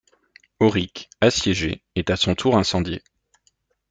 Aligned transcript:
Aurich, 0.59 1.09
assiégée, 1.21 1.83
est 1.95 2.09
à 2.09 2.15
son 2.15 2.33
tour 2.33 2.57
incendiée. 2.57 3.03